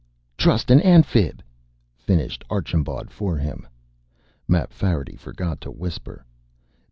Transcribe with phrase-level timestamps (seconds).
[0.35, 1.43] "Trust an Amphib,"
[1.95, 3.67] finished Archambaud for him.
[4.47, 6.25] Mapfarity forgot to whisper.